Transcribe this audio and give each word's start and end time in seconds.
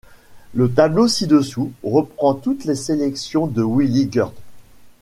Le 0.55 0.71
tableau 0.73 1.07
ci-dessous 1.07 1.73
reprend 1.83 2.33
toutes 2.33 2.65
les 2.65 2.73
sélections 2.73 3.45
de 3.45 3.61
Willy 3.63 4.09
Geurts. 4.11 4.33